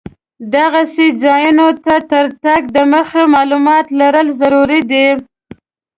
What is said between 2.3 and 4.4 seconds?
تګ دمخه معلومات لرل